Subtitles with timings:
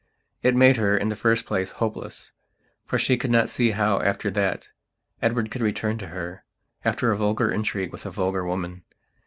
[0.41, 4.69] It made her, in the first place, hopelessfor she could not see how, after that,
[5.21, 8.81] Edward could return to herafter a vulgar intrigue with a vulgar woman.